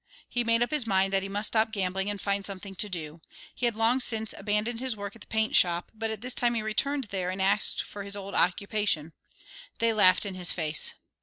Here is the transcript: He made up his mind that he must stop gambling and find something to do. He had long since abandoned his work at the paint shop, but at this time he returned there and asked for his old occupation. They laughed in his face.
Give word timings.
He 0.27 0.43
made 0.43 0.63
up 0.63 0.71
his 0.71 0.87
mind 0.87 1.13
that 1.13 1.21
he 1.21 1.29
must 1.29 1.49
stop 1.49 1.71
gambling 1.71 2.09
and 2.09 2.19
find 2.19 2.43
something 2.43 2.73
to 2.73 2.89
do. 2.89 3.21
He 3.53 3.67
had 3.67 3.75
long 3.75 3.99
since 3.99 4.33
abandoned 4.35 4.79
his 4.79 4.95
work 4.95 5.13
at 5.15 5.21
the 5.21 5.27
paint 5.27 5.55
shop, 5.55 5.91
but 5.93 6.09
at 6.09 6.21
this 6.21 6.33
time 6.33 6.55
he 6.55 6.63
returned 6.63 7.03
there 7.11 7.29
and 7.29 7.39
asked 7.39 7.83
for 7.83 8.01
his 8.03 8.15
old 8.15 8.33
occupation. 8.33 9.13
They 9.77 9.93
laughed 9.93 10.25
in 10.25 10.33
his 10.33 10.49
face. 10.51 10.93